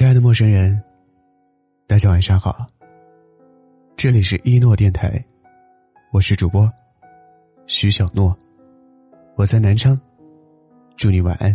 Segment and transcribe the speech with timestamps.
[0.00, 0.82] 亲爱的陌生人，
[1.86, 2.66] 大家晚上好。
[3.98, 5.22] 这里是一诺电台，
[6.10, 6.66] 我是主播
[7.66, 8.34] 徐小诺，
[9.36, 10.00] 我在南昌，
[10.96, 11.54] 祝你晚安。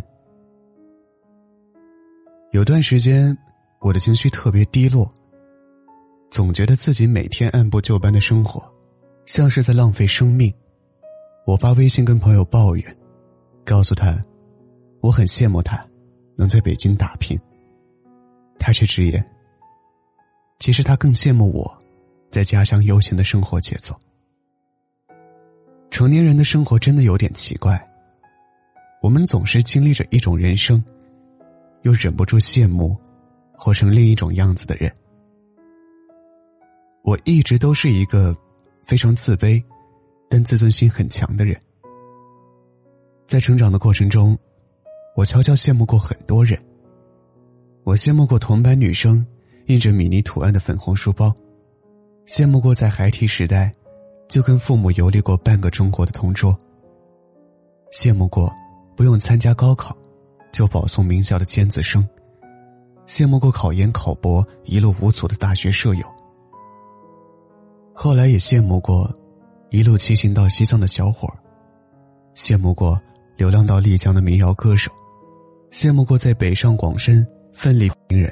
[2.52, 3.36] 有段时间，
[3.80, 5.12] 我的情绪特别低落，
[6.30, 8.64] 总觉得自己每天按部就班的生活，
[9.26, 10.54] 像是在浪费生命。
[11.48, 12.96] 我发微信跟朋友抱怨，
[13.66, 14.24] 告诉他，
[15.02, 15.82] 我很羡慕他
[16.38, 17.36] 能在北京打拼。
[18.58, 19.24] 他却直言，
[20.60, 21.80] 其实他更羡慕我，
[22.32, 23.96] 在家乡悠闲的生活节奏。
[25.92, 27.80] 成年人的生活真的有点奇怪，
[29.02, 30.84] 我们总是经历着一种人生，
[31.84, 32.98] 又忍不住羡慕
[33.54, 34.92] 活成另一种样子的人。
[37.04, 38.36] 我一直都是一个
[38.84, 39.64] 非常自卑，
[40.28, 41.56] 但自尊心很强的人。
[43.28, 44.38] 在成长的过程中，
[45.16, 46.60] 我悄悄羡慕过很多人。
[47.86, 49.24] 我羡慕过同班女生
[49.68, 51.32] 印着米妮图案的粉红书包，
[52.26, 53.72] 羡慕过在孩提时代
[54.28, 56.58] 就跟父母游历过半个中国的同桌，
[57.94, 58.52] 羡慕过
[58.98, 59.96] 不用参加高考
[60.52, 62.04] 就保送名校的尖子生，
[63.06, 66.08] 羡慕过考研考博一路无阻的大学舍友。
[67.94, 69.08] 后来也羡慕过
[69.70, 71.38] 一路骑行到西藏的小伙儿，
[72.34, 73.00] 羡慕过
[73.38, 74.92] 流浪到丽江的民谣歌手，
[75.70, 77.24] 羡慕过在北上广深。
[77.56, 78.30] 奋力平人，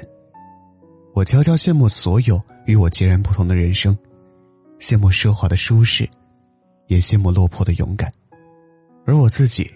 [1.14, 3.96] 我悄悄羡慕所有与我截然不同的人生，
[4.78, 6.06] 羡慕奢华的舒适，
[6.88, 8.12] 也羡慕落魄的勇敢，
[9.06, 9.68] 而我自己，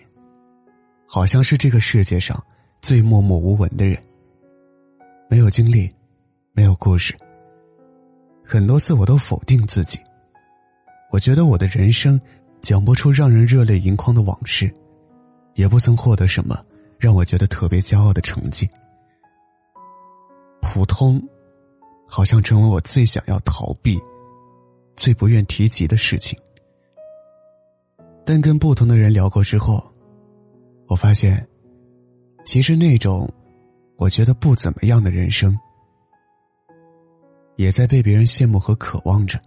[1.07, 2.41] 好像是这个世界上
[2.83, 3.99] 最默默无闻的人。
[5.31, 5.91] 没有经历，
[6.53, 7.17] 没有故事。
[8.45, 9.99] 很多次我都否定自己，
[11.11, 12.21] 我觉得我的人生
[12.61, 14.71] 讲不出让人热泪盈眶的往事，
[15.55, 16.63] 也不曾获得什么
[16.99, 18.69] 让我觉得特别骄傲的成绩。
[20.61, 21.23] 普通，
[22.07, 23.99] 好像成为我最想要逃避、
[24.97, 26.39] 最不愿提及的事情。
[28.25, 29.83] 但跟不同的人聊过之后，
[30.87, 31.47] 我发现，
[32.45, 33.29] 其实那种
[33.97, 35.59] 我觉得不怎么样的人生，
[37.57, 39.41] 也在被别人羡慕和渴望着。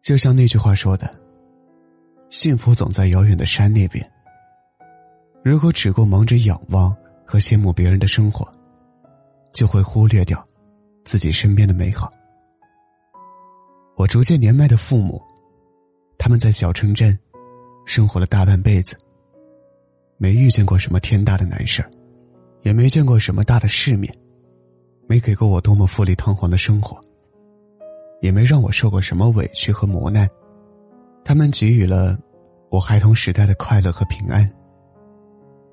[0.00, 1.10] 就像那句话说的
[2.30, 4.04] ：“幸福总在遥远的山那边。”
[5.44, 6.94] 如果只顾忙着仰望
[7.26, 8.50] 和羡慕别人的生活，
[9.54, 10.46] 就会忽略掉
[11.04, 12.12] 自己身边的美好。
[13.96, 15.22] 我逐渐年迈的父母，
[16.18, 17.16] 他们在小城镇
[17.86, 18.98] 生活了大半辈子，
[20.18, 21.88] 没遇见过什么天大的难事儿，
[22.62, 24.12] 也没见过什么大的世面，
[25.06, 27.00] 没给过我多么富丽堂皇的生活，
[28.20, 30.28] 也没让我受过什么委屈和磨难。
[31.24, 32.18] 他们给予了
[32.70, 34.50] 我孩童时代的快乐和平安，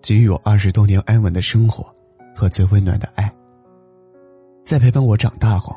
[0.01, 1.83] 给予我二十多年安稳的生活
[2.35, 3.33] 和最温暖的爱。
[4.71, 5.75] 在陪伴我长大后，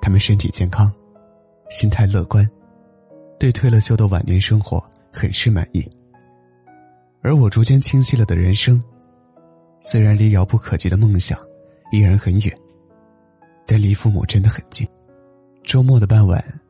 [0.00, 0.88] 他们身体健康，
[1.68, 2.48] 心态乐观，
[3.40, 4.80] 对退了休的晚年生活
[5.12, 5.84] 很是满意。
[7.22, 8.80] 而我逐渐清晰了的人生，
[9.80, 11.36] 虽然离遥不可及的梦想
[11.90, 12.56] 依然很远，
[13.66, 14.86] 但离父母真的很近。
[15.64, 16.60] 周末的傍晚，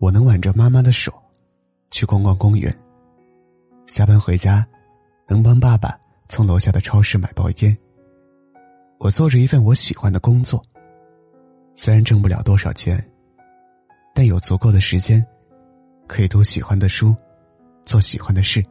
[0.00, 1.10] 我能挽着妈妈的手，
[1.90, 2.70] 去逛逛公园。
[3.86, 4.66] 下班回家，
[5.26, 7.74] 能帮爸爸从楼下的超市买包烟。
[8.98, 10.62] 我做着一份我喜欢的工作。
[11.74, 13.04] 虽然挣不了多少钱，
[14.14, 15.24] 但有足够的时间，
[16.06, 17.14] 可以读喜欢的书，
[17.82, 18.62] 做喜欢的事，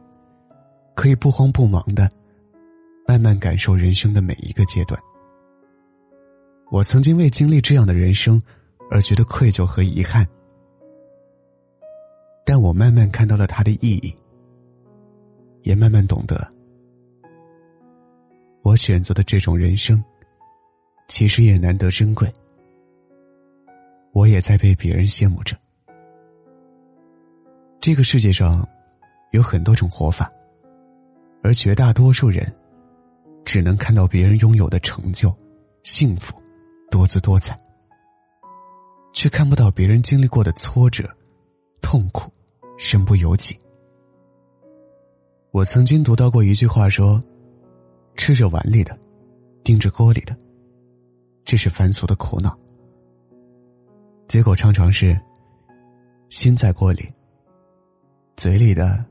[0.94, 2.08] 可以不慌不忙的
[3.06, 4.98] 慢慢感受人生的每一个阶段。
[6.70, 8.42] 我曾经为经历这样的人生
[8.90, 10.26] 而觉得愧疚和遗憾，
[12.44, 14.14] 但我慢慢看到了它的意义，
[15.62, 16.48] 也慢慢懂得，
[18.62, 20.02] 我选择的这种人生，
[21.06, 22.32] 其实也难得珍贵。
[24.14, 25.56] 我也在被别人羡慕着。
[27.80, 28.66] 这个世界上
[29.32, 30.30] 有很多种活法，
[31.42, 32.50] 而绝大多数人
[33.44, 35.34] 只能看到别人拥有的成就、
[35.82, 36.40] 幸福、
[36.90, 37.58] 多姿多彩，
[39.12, 41.06] 却看不到别人经历过的挫折、
[41.82, 42.32] 痛苦、
[42.78, 43.58] 身不由己。
[45.50, 47.22] 我曾经读到过一句话说
[48.16, 48.98] ：“吃着碗里的，
[49.62, 50.34] 盯着锅里的，
[51.44, 52.56] 这是凡俗的苦恼。”
[54.34, 55.16] 结果常常是，
[56.28, 57.08] 心在锅里，
[58.36, 59.06] 嘴里的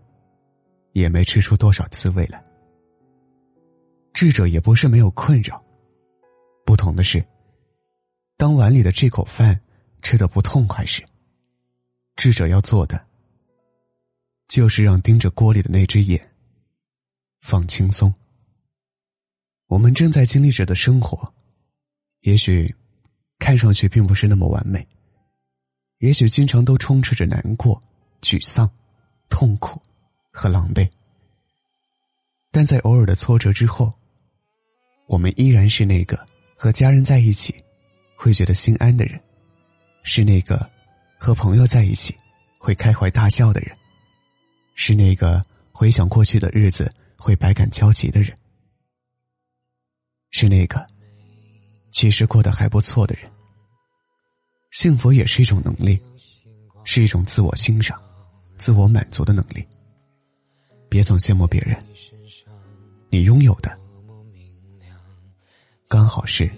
[0.91, 2.43] 也没吃出多少滋味来。
[4.11, 5.63] 智者也不是没有困扰，
[6.65, 7.25] 不同的是，
[8.35, 9.57] 当碗里的这口饭
[10.01, 11.01] 吃的不痛快时，
[12.17, 13.01] 智者要做的，
[14.49, 16.21] 就是让盯着锅里的那只眼
[17.39, 18.13] 放轻松。
[19.67, 21.33] 我们正在经历着的生活，
[22.23, 22.75] 也许
[23.39, 24.85] 看上去并不是那么完美，
[26.03, 27.81] 也许经常都充斥着难过、
[28.21, 28.69] 沮丧、
[29.29, 29.81] 痛苦
[30.33, 30.85] 和狼狈，
[32.51, 33.93] 但在偶尔的挫折之后，
[35.07, 36.19] 我们依然是那个
[36.57, 37.55] 和家人在一起
[38.17, 39.17] 会觉得心安的人，
[40.03, 40.69] 是那个
[41.17, 42.13] 和朋友在一起
[42.59, 43.73] 会开怀大笑的人，
[44.75, 45.41] 是那个
[45.71, 48.35] 回想过去的日子会百感交集的人。
[50.31, 50.85] 是那个
[51.91, 53.32] 其实过得还不错的人。
[54.83, 55.97] 幸福也是一种能力，
[56.83, 57.97] 是一种自我欣赏、
[58.57, 59.65] 自我满足的能力。
[60.89, 61.81] 别总羡慕别人，
[63.09, 63.79] 你拥有的
[65.87, 66.51] 刚好是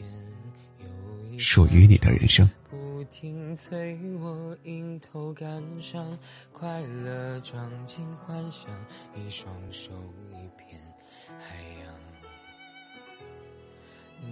[1.38, 2.50] 属于你的人生。
[2.72, 6.18] 不停催我迎头赶上，
[6.52, 8.72] 快乐装进幻想，
[9.16, 9.92] 一双手
[10.32, 10.82] 一片
[11.28, 11.94] 海洋。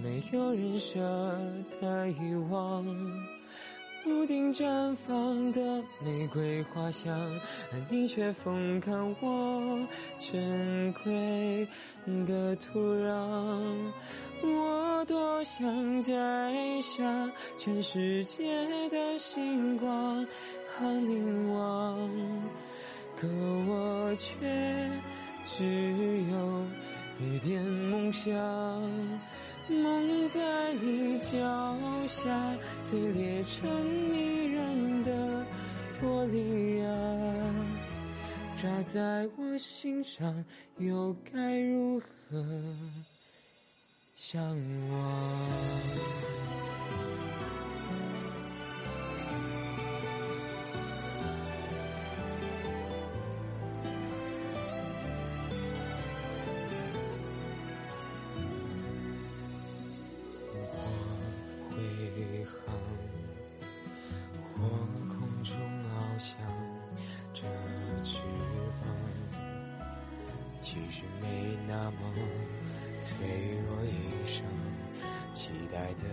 [0.02, 1.00] 没有人舍
[1.80, 2.84] 得遗忘，
[4.06, 7.18] 屋顶绽放的玫瑰花香，
[7.72, 9.88] 而你却风干我
[10.20, 11.68] 珍贵
[12.26, 13.92] 的土壤。
[14.42, 16.12] 我多想摘
[16.82, 18.44] 下全世界
[18.90, 20.28] 的星光
[20.76, 21.98] 和凝望，
[23.16, 23.26] 可
[23.70, 24.36] 我却
[25.46, 25.64] 只
[26.30, 26.66] 有
[27.26, 28.34] 一点梦想。
[29.70, 31.78] 梦在你脚
[32.08, 35.46] 下，碎裂成迷人的
[36.02, 37.66] 玻璃啊！
[38.56, 40.46] 扎在我心上，
[40.78, 42.46] 又该如何
[44.16, 44.42] 向
[44.90, 45.80] 往？
[70.74, 71.98] 其实没那么
[73.00, 73.16] 脆
[73.68, 74.44] 弱，一生
[75.32, 76.06] 期待的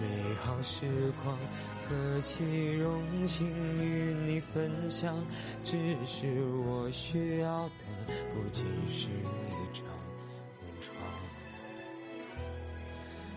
[0.00, 1.38] 美好时光，
[1.86, 3.46] 何其荣幸
[3.78, 5.14] 与你分享。
[5.62, 5.76] 只
[6.06, 7.84] 是我需要的
[8.32, 9.84] 不仅是一张
[10.62, 10.96] 温床，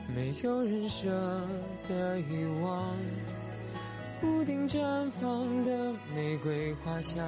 [0.08, 1.10] 没有人舍
[1.86, 2.96] 得遗忘。
[4.22, 7.26] 屋顶绽放的玫瑰花香，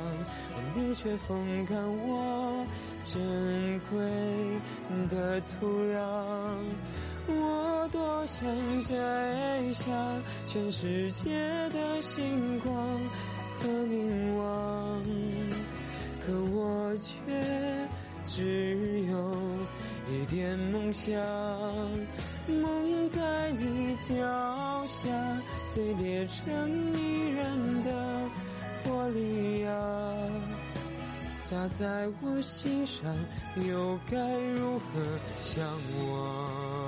[0.55, 1.77] 而你却风干
[2.07, 2.65] 我
[3.03, 3.97] 珍贵
[5.09, 5.97] 的土壤。
[7.27, 8.45] 我多想
[8.83, 9.91] 摘下
[10.47, 11.29] 全世界
[11.69, 12.73] 的星光
[13.61, 15.03] 和凝望，
[16.25, 17.15] 可我却
[18.25, 19.35] 只有
[20.11, 21.13] 一点梦想。
[22.47, 22.80] 梦，
[25.73, 28.29] 碎裂成迷人的
[28.83, 30.27] 玻璃啊！
[31.45, 33.15] 扎在我心上，
[33.55, 34.17] 又该
[34.53, 35.01] 如何
[35.41, 35.65] 向
[36.09, 36.80] 往？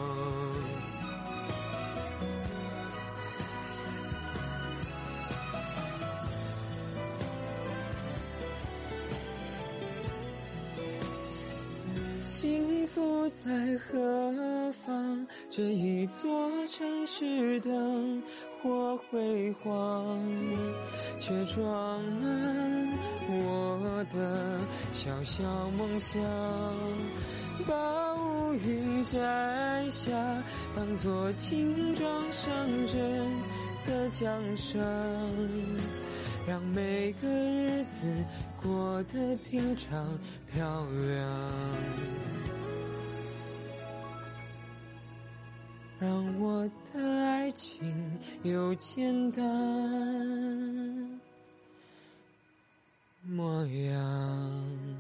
[12.44, 15.26] 幸福在何方？
[15.50, 18.22] 这一座城市灯
[18.62, 20.20] 火辉煌，
[21.18, 22.90] 却装满
[23.30, 24.60] 我的
[24.92, 25.42] 小小
[25.78, 26.22] 梦想。
[27.66, 30.12] 把乌云摘下，
[30.76, 32.54] 当作轻装上
[32.88, 33.32] 阵
[33.88, 34.84] 的奖赏，
[36.46, 38.26] 让每个日子
[38.64, 40.08] 过得平常
[40.52, 42.04] 漂亮。
[46.00, 47.94] 让我的爱情
[48.44, 49.44] 有简单
[53.22, 54.93] 模样。